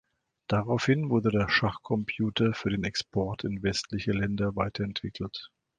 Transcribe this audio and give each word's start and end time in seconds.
Daraufhin 0.47 1.11
wurde 1.11 1.29
der 1.29 1.47
Schachcomputer 1.47 2.55
für 2.55 2.71
den 2.71 2.85
Export 2.85 3.43
in 3.43 3.61
westliche 3.61 4.13
Länder 4.13 4.55
weiterentwickelt. 4.55 5.51